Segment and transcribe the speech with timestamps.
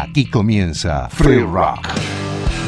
[0.00, 1.88] Aquí comienza Free Rock,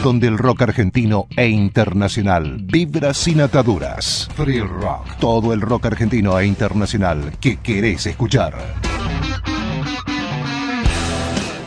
[0.02, 4.28] donde el rock argentino e internacional vibra sin ataduras.
[4.34, 8.54] Free Rock, todo el rock argentino e internacional que querés escuchar.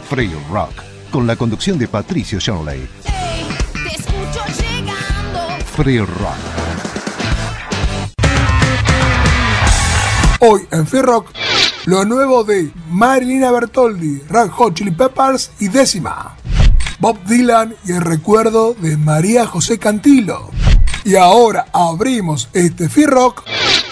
[0.10, 0.74] Free Rock,
[1.10, 2.86] con la conducción de Patricio Shanley.
[3.06, 5.66] Hey, te escucho llegando.
[5.78, 6.64] Free Rock.
[10.42, 11.30] Hoy en Free Rock,
[11.86, 16.38] lo nuevo de Marilina Bertoldi, Red Hot Chili Peppers y Décima.
[17.00, 20.50] Bob Dylan y el recuerdo de María José Cantilo.
[21.04, 23.44] Y ahora abrimos este Free Rock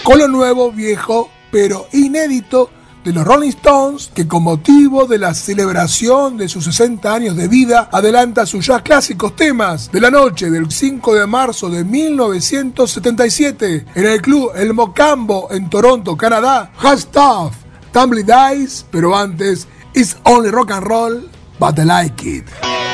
[0.02, 2.70] con lo nuevo, viejo, pero inédito
[3.04, 7.48] de los Rolling Stones, que con motivo de la celebración de sus 60 años de
[7.48, 13.86] vida, adelanta sus ya clásicos temas de la noche del 5 de marzo de 1977
[13.94, 16.72] en el club El Mocambo en Toronto, Canadá.
[16.96, 17.56] Stuff,
[17.92, 21.28] Tumbly Dice, pero antes, It's Only Rock and Roll,
[21.58, 22.91] but I like it.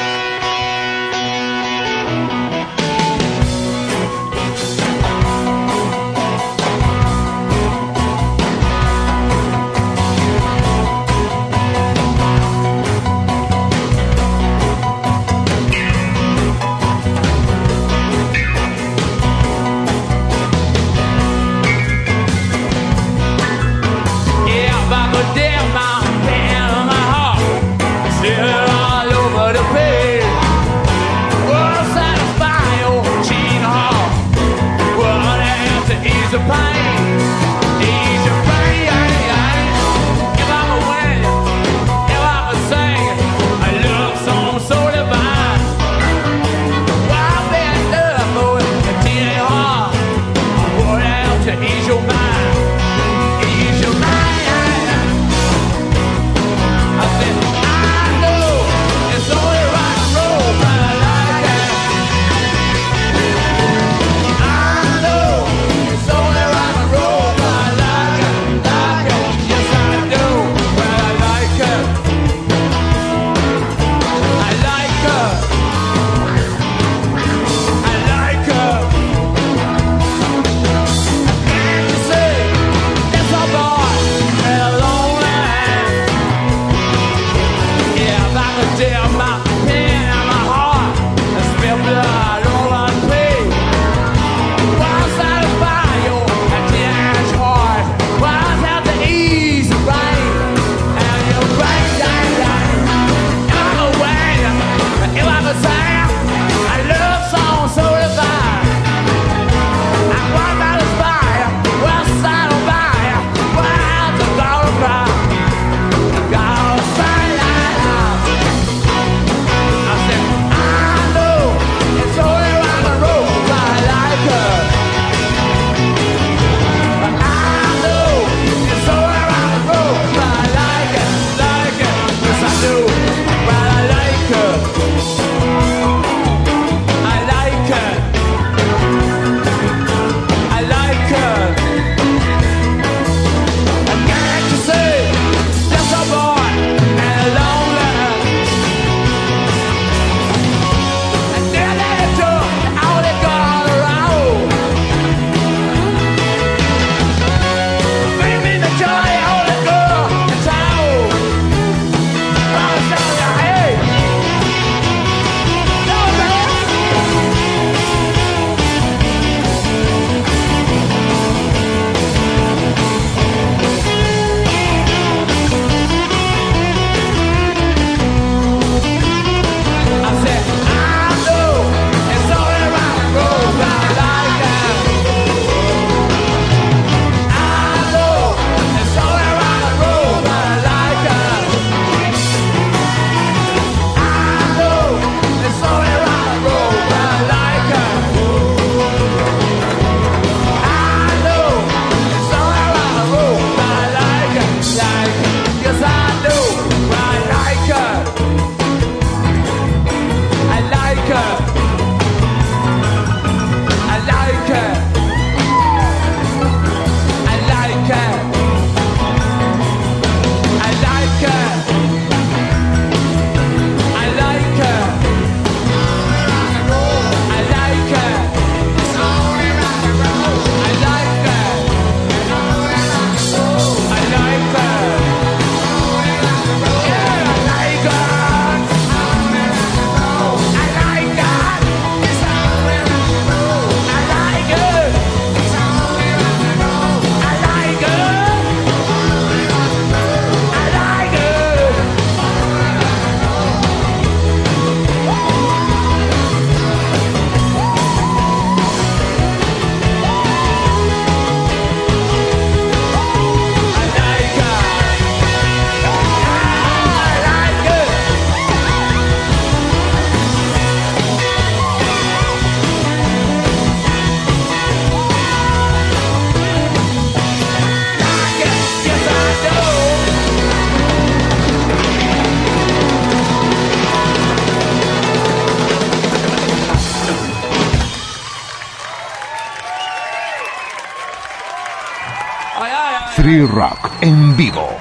[293.36, 294.77] Rock en vivo.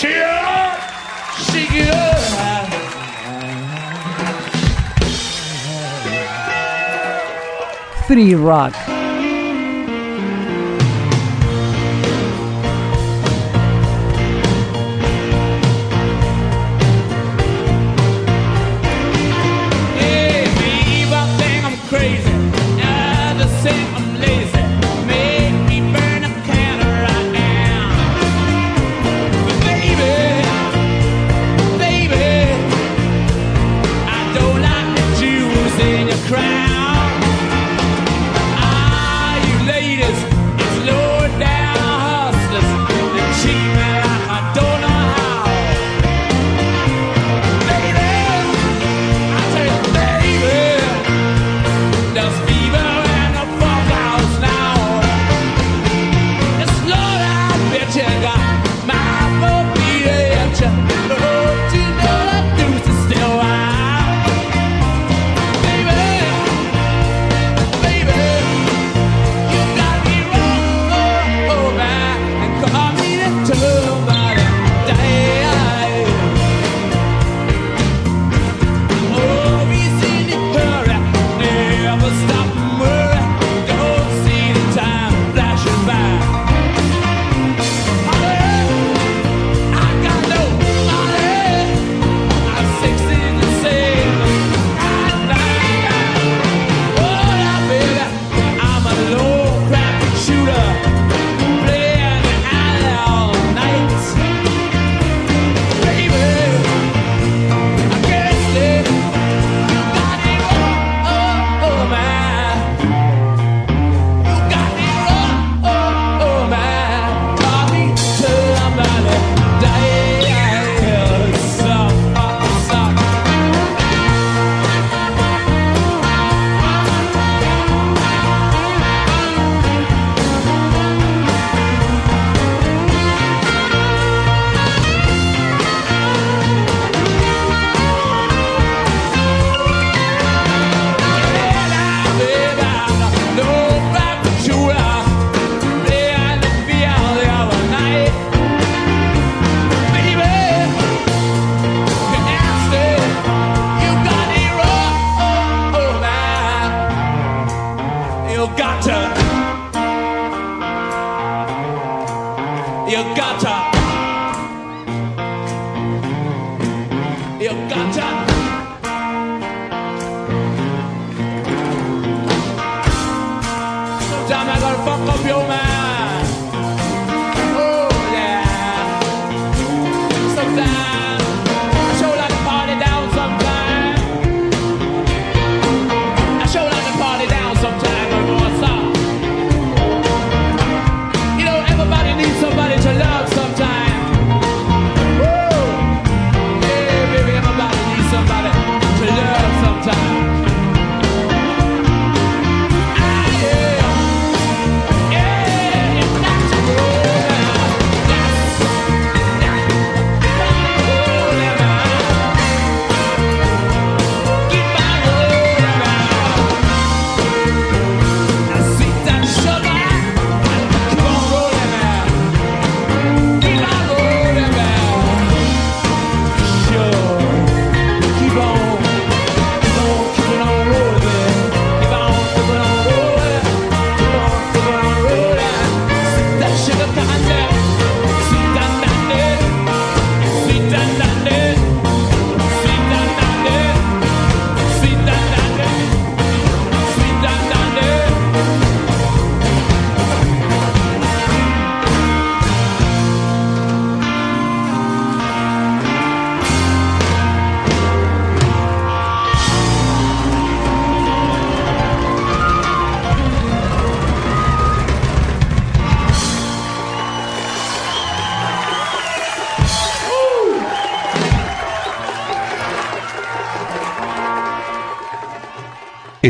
[0.00, 0.24] Cheer!
[2.40, 2.70] Up.
[8.06, 8.99] Free Rock.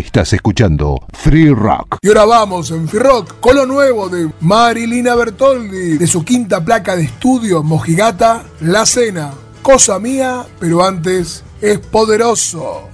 [0.01, 1.99] Estás escuchando Free Rock.
[2.01, 6.65] Y ahora vamos en Free Rock con lo nuevo de Marilina Bertoldi, de su quinta
[6.65, 9.33] placa de estudio, Mojigata, La Cena.
[9.61, 12.89] Cosa mía, pero antes es poderoso.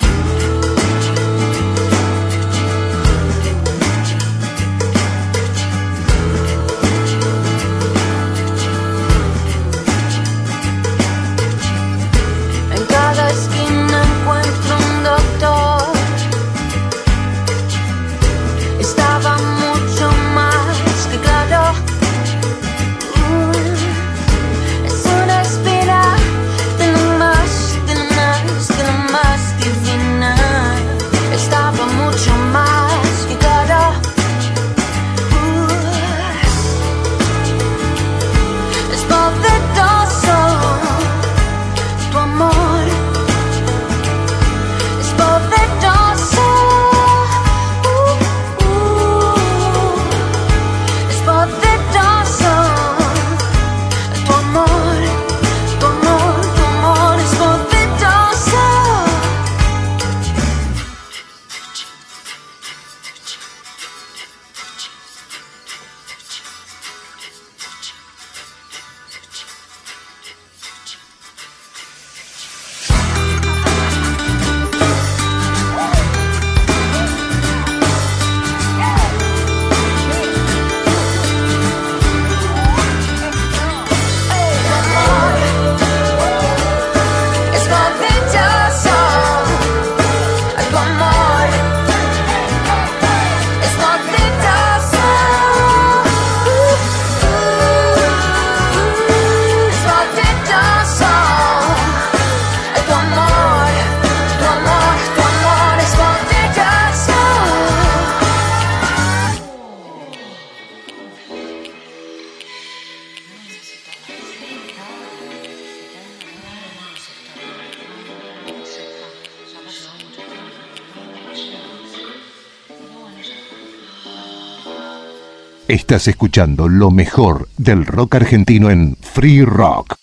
[125.87, 129.95] Estás escuchando lo mejor del rock argentino en Free Rock.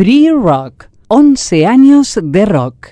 [0.00, 2.86] Free Rock, 11 años de rock.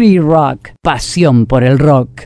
[0.00, 2.19] Country Rock, pasión por el rock.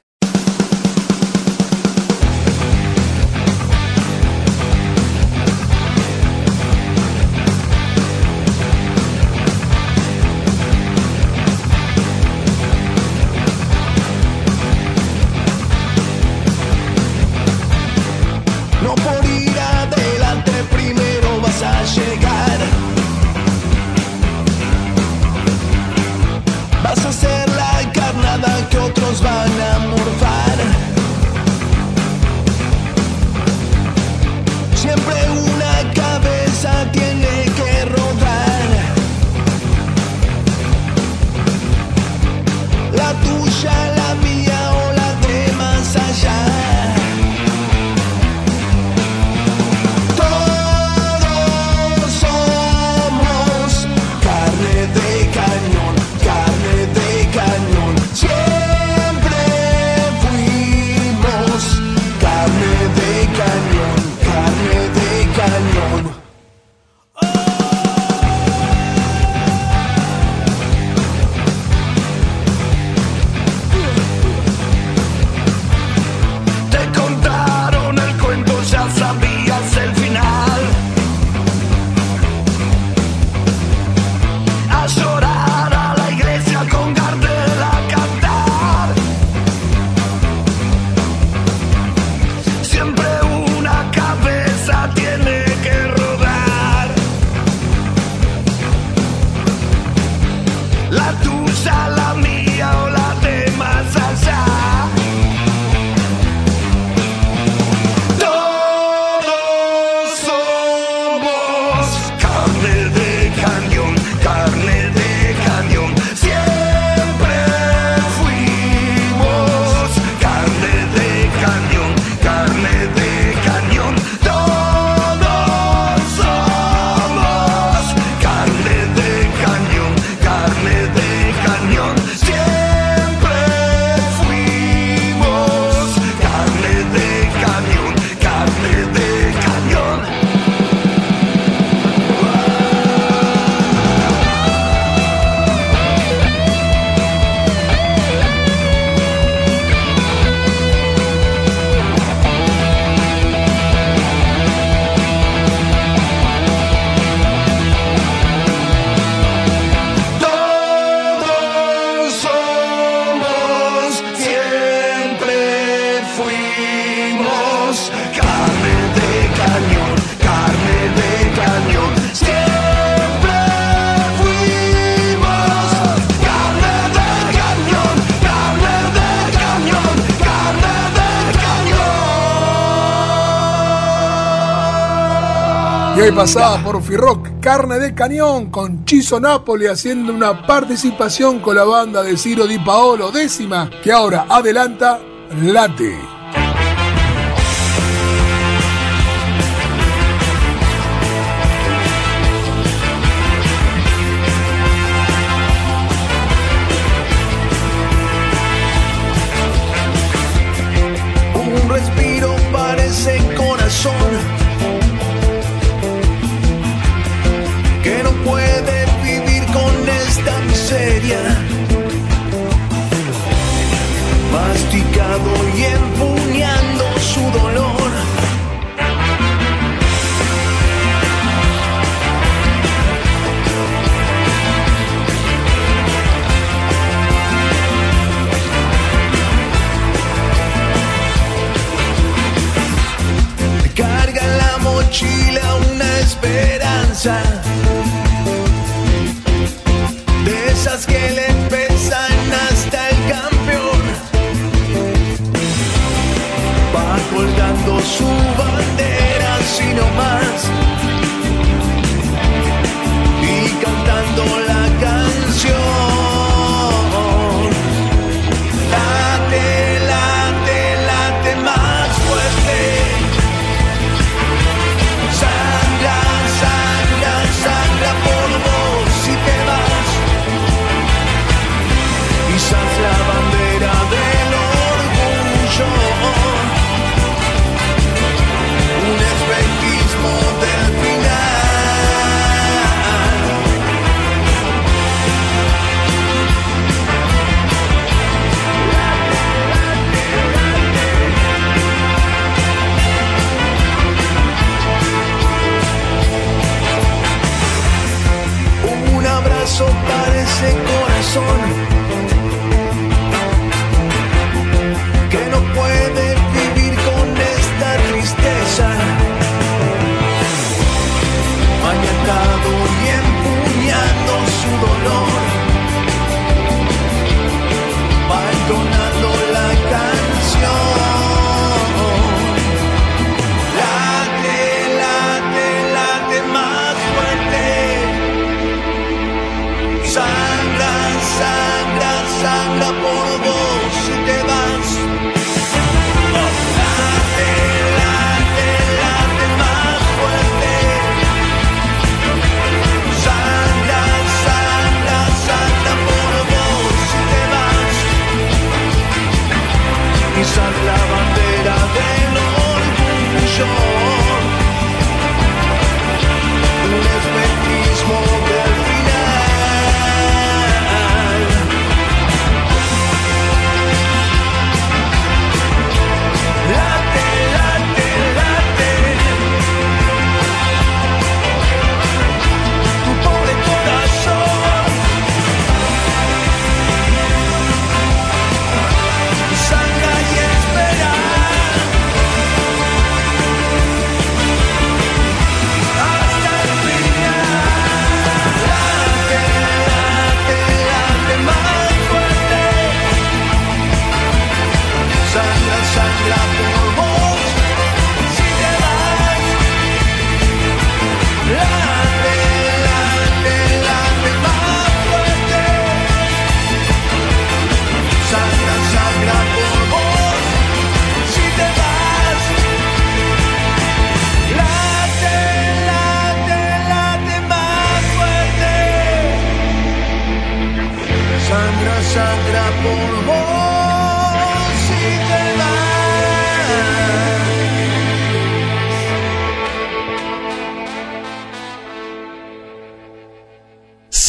[186.14, 192.02] pasaba por Firrock, carne de cañón, con Chiso Napoli haciendo una participación con la banda
[192.02, 195.00] de Ciro Di Paolo, décima, que ahora adelanta
[195.42, 196.13] Late.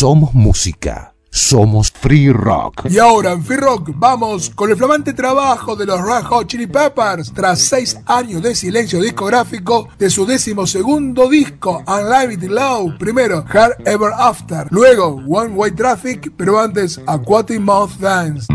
[0.05, 1.15] somos música.
[1.31, 2.85] Somos Free Rock.
[2.91, 6.67] Y ahora en Free Rock vamos con el flamante trabajo de los Red Hot Chili
[6.67, 12.99] Peppers tras seis años de silencio discográfico de su decimosegundo disco Unlimited Love.
[12.99, 18.45] Primero Hard Ever After, luego One Way Traffic, pero antes Aquatic Mouth Dance.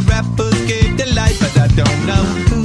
[0.00, 2.62] the rappers gave the life, but I don't know who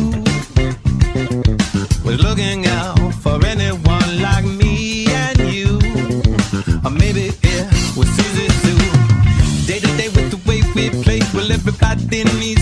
[2.06, 5.80] was looking out for anyone like me and you.
[6.84, 8.78] Or maybe it was Susie Sue.
[9.66, 12.53] Day to day with the way we play, well, everybody needs.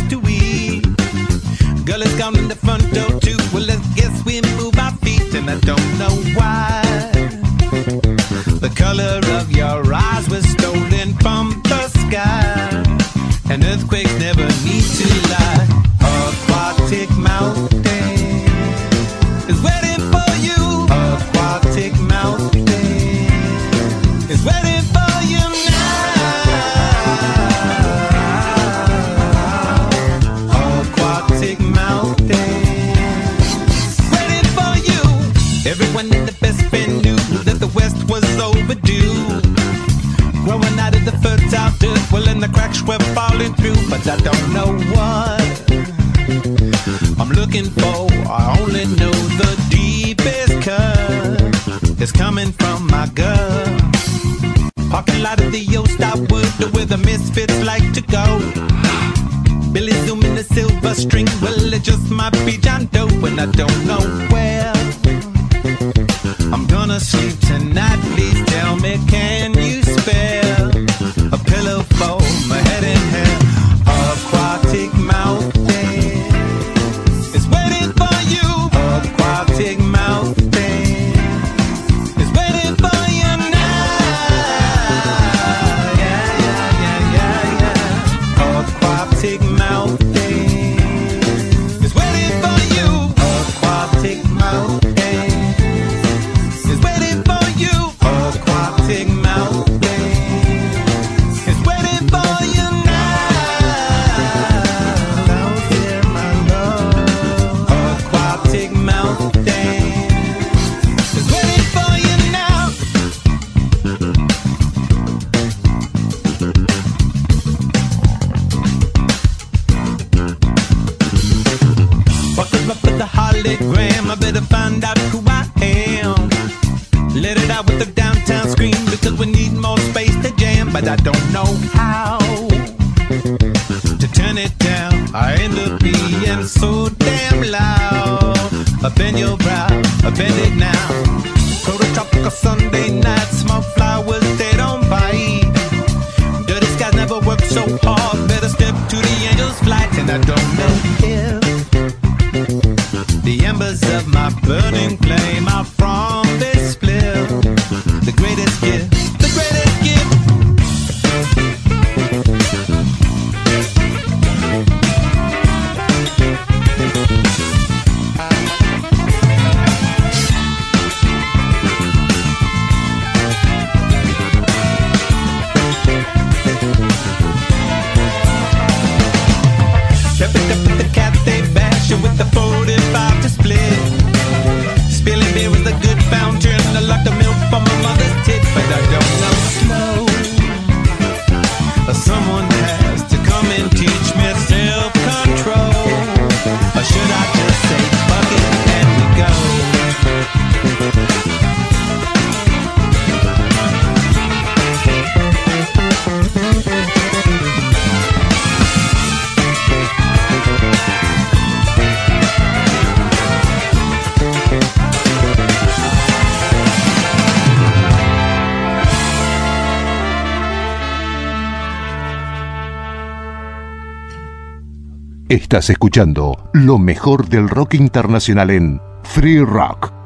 [225.31, 230.00] Estás escuchando lo mejor del rock internacional en Free Rock.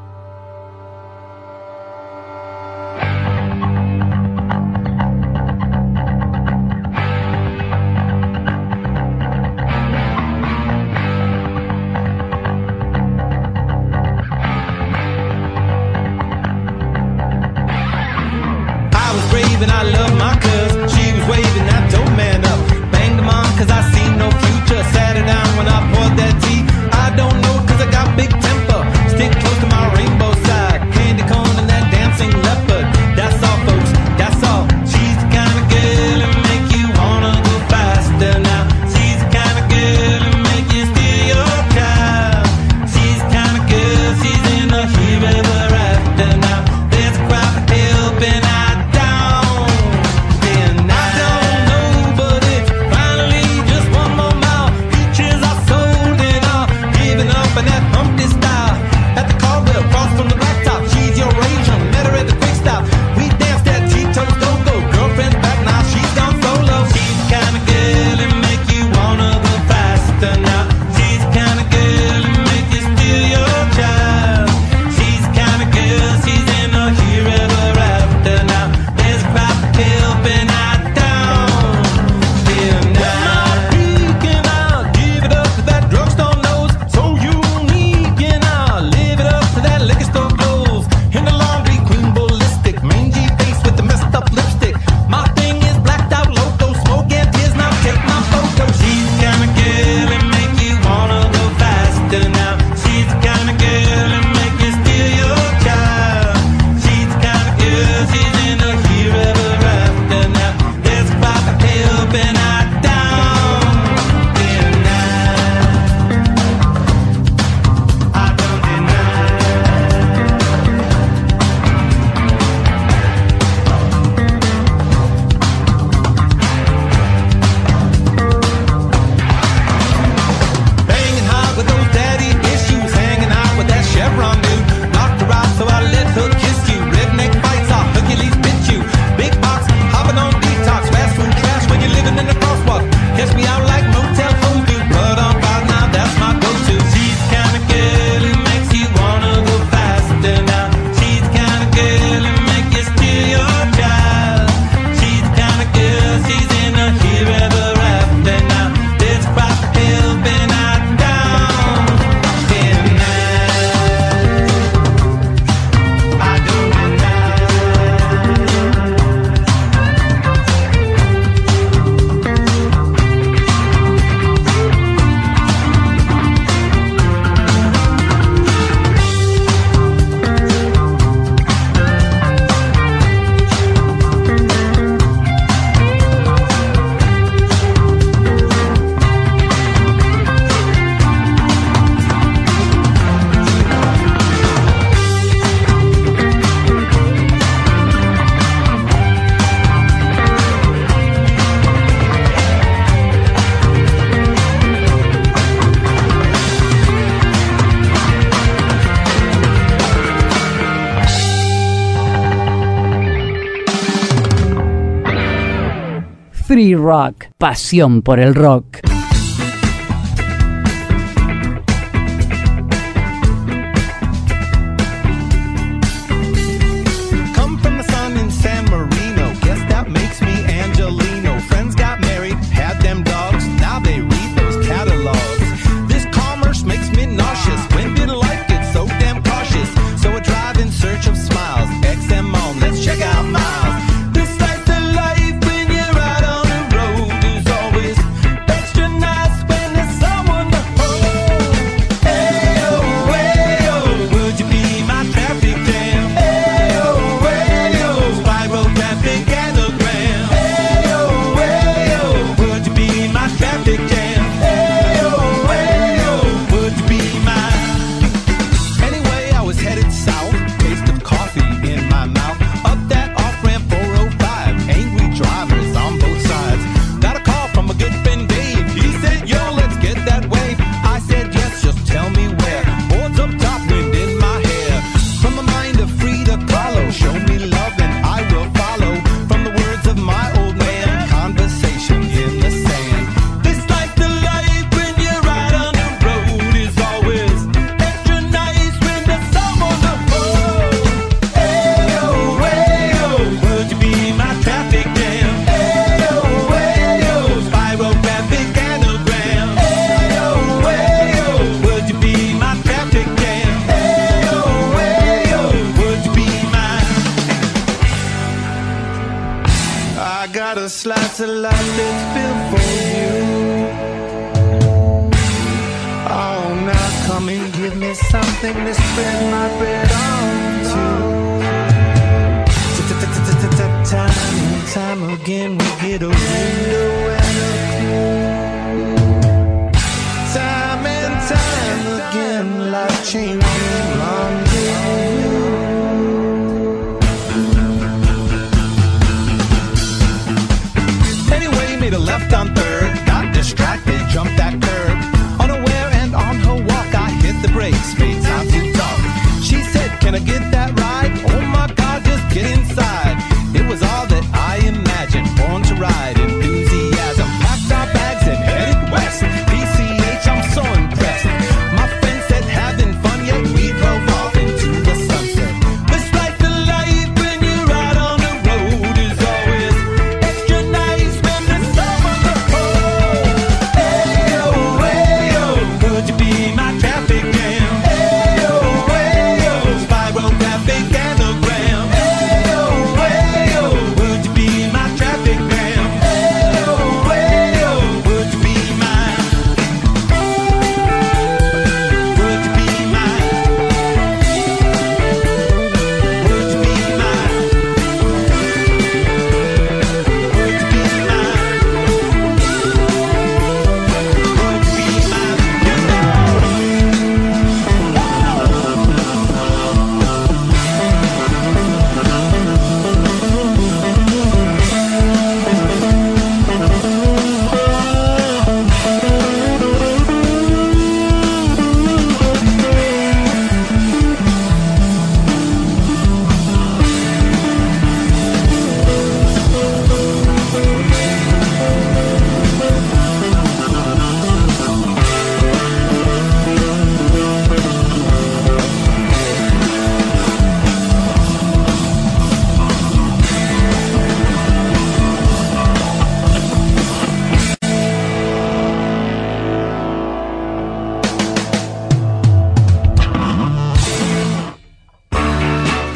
[216.56, 218.95] Free Rock, pasión por el rock.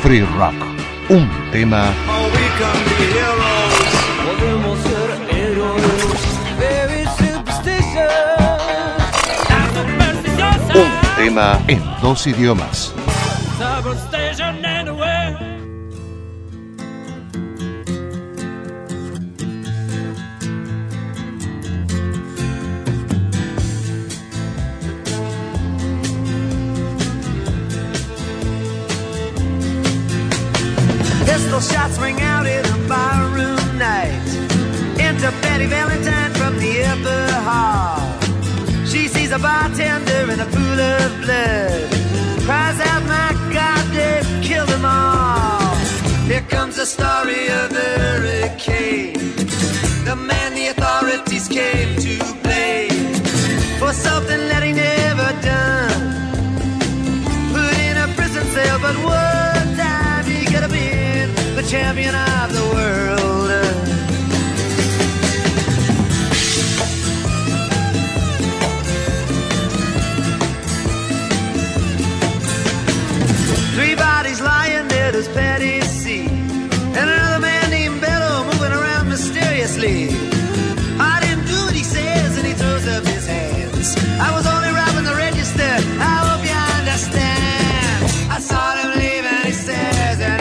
[0.10, 0.55] Free Rock.
[1.10, 1.93] Un tema...
[10.74, 12.95] Un tema en dos idiomas.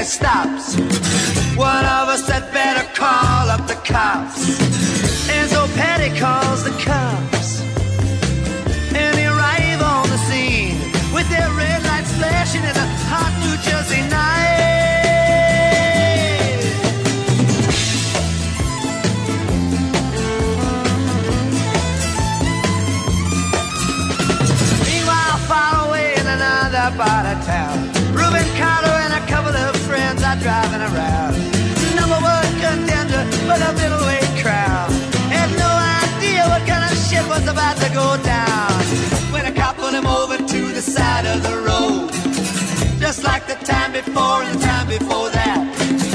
[0.09, 0.75] Stops.
[1.55, 4.59] One of us had better call up the cops.
[5.29, 6.58] And so Patty calls
[33.63, 34.91] for middleweight crowd.
[35.35, 35.71] Had no
[36.05, 38.71] idea what kind of shit was about to go down.
[39.33, 42.11] When a cop pulled him over to the side of the road.
[43.01, 45.61] Just like the time before and the time before that.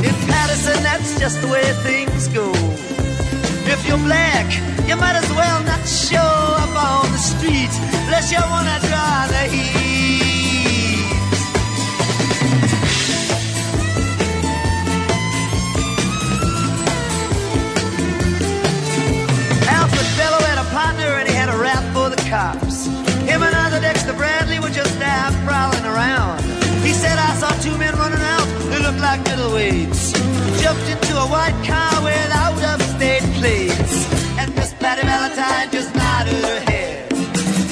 [0.07, 2.51] In Paterson, that's just the way things go.
[3.73, 4.47] If you're black,
[4.87, 6.33] you might as well not show
[6.63, 7.73] up on the street
[8.05, 10.32] unless you wanna draw the heat.
[22.33, 22.87] Cops.
[23.29, 26.41] Him and Arthur Dexter Bradley were just out prowling around.
[26.81, 30.17] He said, I saw two men running out who looked like middleweights.
[30.59, 34.09] Jumped into a white car with out of state plates.
[34.39, 37.11] And Miss Patty Valentine just nodded her head.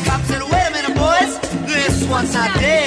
[0.05, 2.80] Cop said, wait a minute, boys, this one's not dead.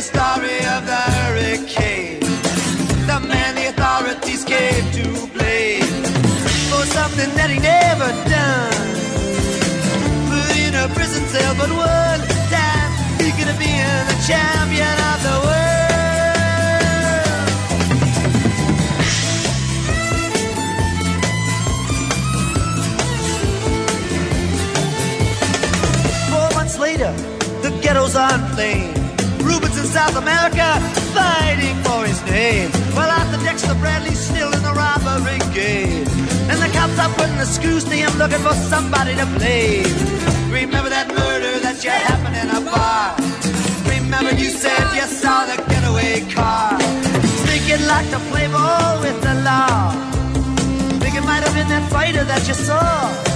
[0.00, 2.20] The story of the hurricane.
[3.06, 5.04] The man the authorities came to
[5.36, 6.04] blame
[6.70, 8.88] for something that he never done.
[10.30, 12.90] Put in a prison cell, but one time
[13.36, 15.49] could have been the champion of the world.
[32.50, 32.70] Name.
[32.96, 36.06] While Arthur Dexter Bradley's still in the robbery game.
[36.50, 39.94] And the cops are putting the screws to him looking for somebody to blame.
[40.50, 43.14] Remember that murder that you happened in a bar.
[43.94, 46.78] Remember you said you saw the getaway car.
[47.46, 49.92] Think you'd like to play ball with the law.
[51.00, 53.29] Think it might have been that fighter that you saw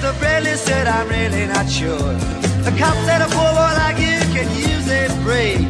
[0.00, 2.14] Dexter Bradley said, I'm really not sure.
[2.64, 5.68] The cop said a poor boy like you can use a break.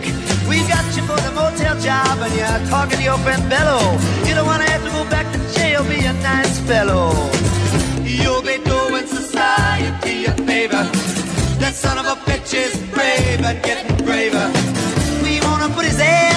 [0.48, 3.80] We got you for the motel job and you're talking to your friend Bello.
[4.28, 7.10] You don't wanna have to go back to jail, be a nice fellow.
[8.04, 10.84] You'll be doing society a favor.
[11.58, 14.46] That son of a bitch is brave and getting braver.
[15.24, 16.29] We wanna put his ass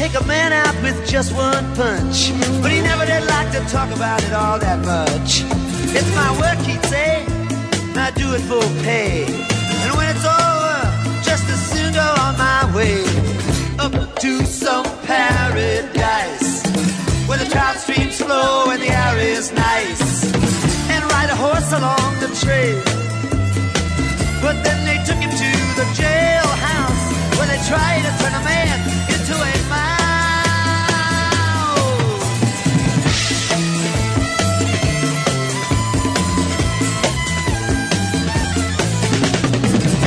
[0.00, 2.32] take a man out with just one punch,
[2.62, 5.42] but he never did like to talk about it all that much.
[5.94, 7.26] It's my work, he'd say.
[7.94, 9.24] I do it for pay.
[9.82, 10.78] And when it's over,
[11.22, 13.04] just as soon go on my way
[13.78, 15.99] up to some paradise
[17.40, 20.24] the trout streams flow and the air is nice.
[20.92, 22.82] And ride a horse along the trail.
[24.44, 27.04] But then they took him to the jailhouse
[27.36, 28.76] where they tried to turn a man
[29.14, 30.10] into a mouse.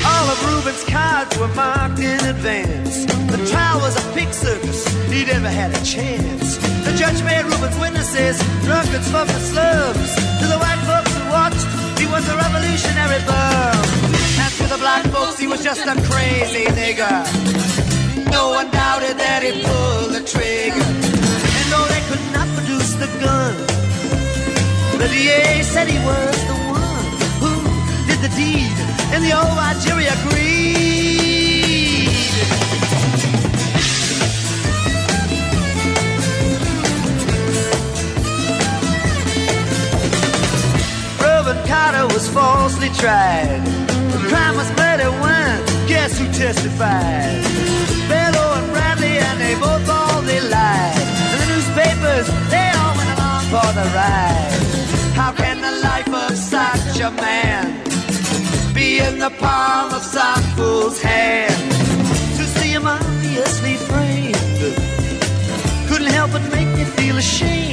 [0.05, 3.05] All of Rubin's cards were marked in advance.
[3.33, 4.87] The trial was a pick circus.
[5.11, 6.72] He'd never had a chance.
[7.03, 10.11] Judge made Rubin's witnesses drunkards the slums.
[10.39, 11.67] To the white folks who watched,
[11.99, 13.75] he was a revolutionary bum.
[14.39, 17.19] And to the black folks, he was just a crazy nigger.
[18.31, 20.87] No one doubted that he pulled the trigger.
[21.59, 23.53] And though they could not produce the gun,
[25.01, 27.05] the DA said he was the one
[27.43, 27.53] who
[28.07, 28.77] did the deed,
[29.11, 30.82] and the old Algeria agreed.
[41.67, 43.61] Carter was falsely tried.
[44.13, 45.59] The crime was murder one.
[45.87, 47.43] Guess who testified?
[48.07, 51.05] Bello and Bradley, and they both all they lied.
[51.31, 54.53] And the newspapers, they all went along for the ride.
[55.19, 57.83] How can the life of such a man
[58.73, 61.71] be in the palm of some fool's hand?
[62.37, 64.33] To see him obviously framed
[65.93, 67.72] couldn't help but make me feel ashamed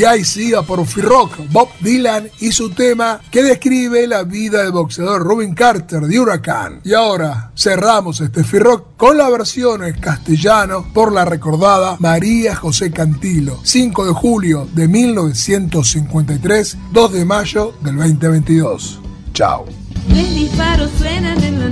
[0.00, 4.72] Y ahí siga por Rock, Bob Dylan y su tema que describe la vida del
[4.72, 6.80] boxeador Robin Carter de Huracán.
[6.84, 12.90] Y ahora cerramos este Rock con la versión en castellano por la recordada María José
[12.90, 19.00] Cantilo, 5 de julio de 1953, 2 de mayo del 2022.
[19.34, 19.66] Chao.
[20.08, 21.66] Tres disparos suenan en la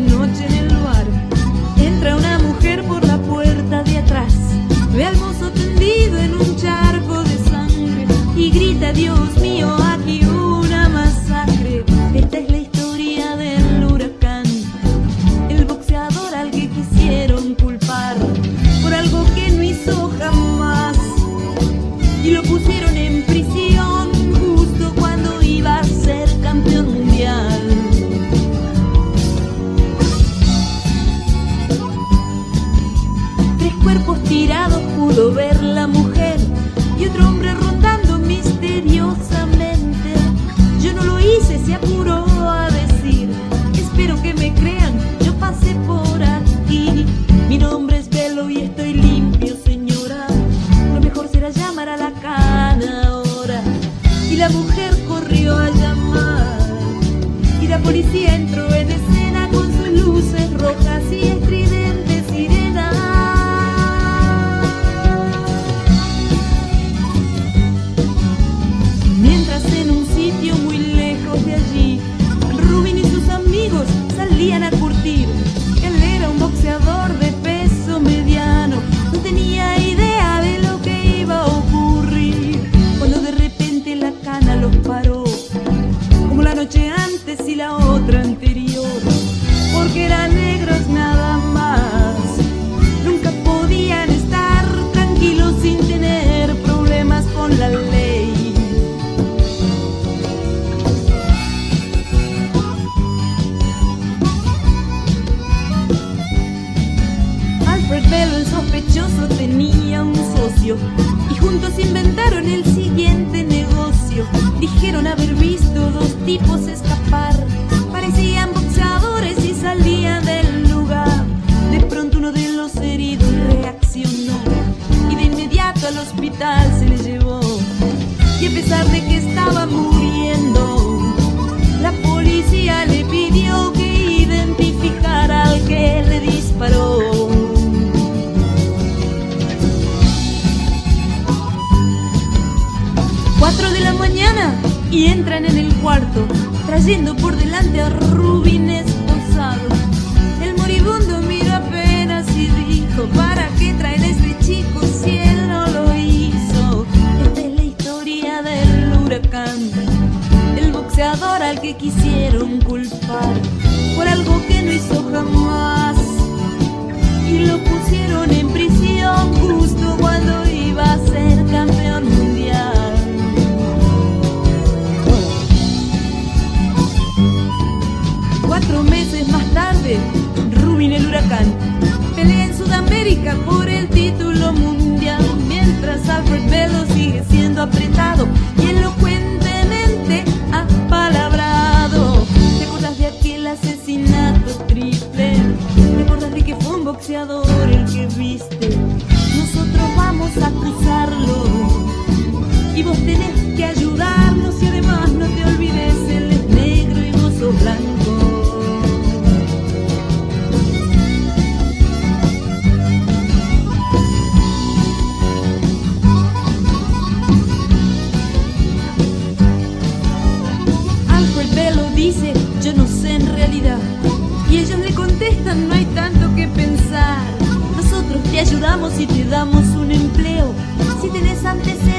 [228.98, 230.52] si te damos un empleo,
[231.00, 231.97] si tenés antecedentes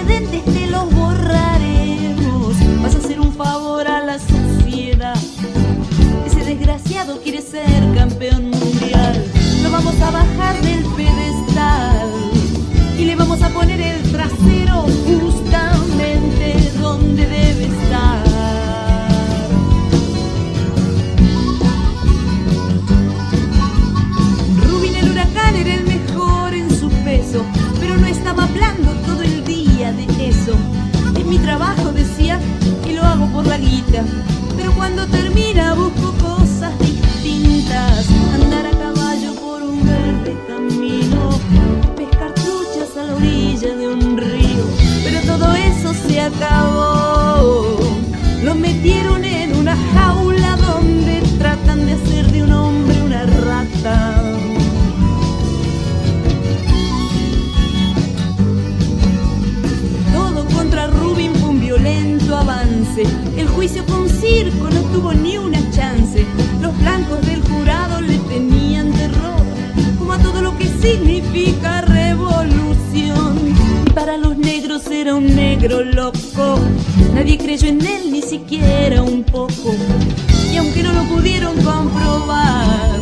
[34.56, 38.06] pero cuando termina busco cosas distintas.
[38.36, 41.30] Andar a caballo por un verde camino,
[41.96, 44.66] pescar truchas a la orilla de un río,
[45.04, 47.80] pero todo eso se acabó.
[48.44, 54.22] Lo metieron en una jaula donde tratan de hacer de un hombre una rata.
[60.14, 63.29] Todo contra Rubin fue un violento avance
[63.60, 66.26] juicio con circo no tuvo ni una chance.
[66.62, 69.44] Los blancos del jurado le tenían terror,
[69.98, 73.38] como a todo lo que significa revolución.
[73.86, 76.58] Y para los negros era un negro loco.
[77.14, 79.76] Nadie creyó en él ni siquiera un poco.
[80.54, 82.98] Y aunque no lo pudieron comprobar,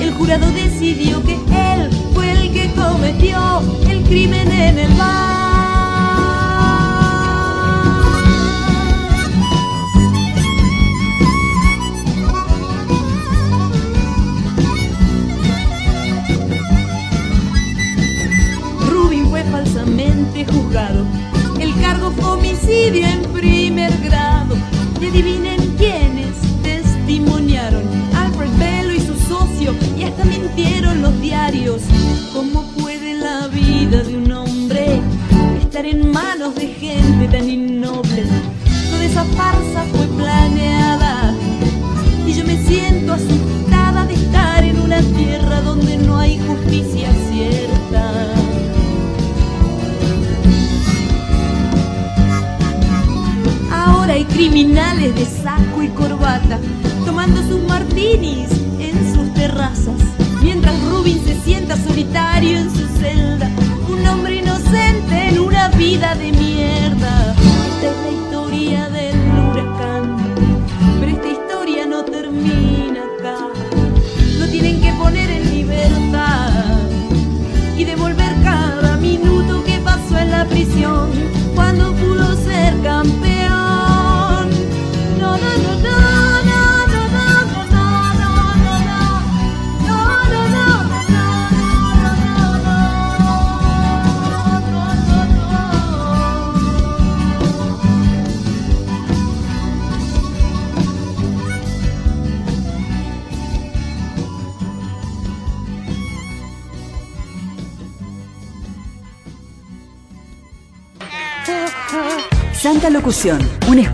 [0.00, 5.57] el jurado decidió que él fue el que cometió el crimen en el bar.
[22.68, 23.27] si bien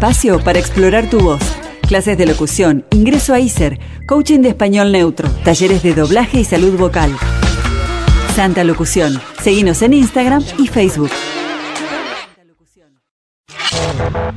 [0.05, 1.41] espacio para explorar tu voz.
[1.89, 6.77] Clases de locución, ingreso a ISER, coaching de español neutro, talleres de doblaje y salud
[6.77, 7.17] vocal.
[8.35, 9.19] Santa Locución.
[9.43, 11.11] Seguimos en Instagram y Facebook.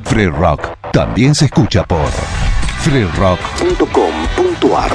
[0.04, 2.08] Free Rock también se escucha por
[2.80, 4.92] freerock.com.ar.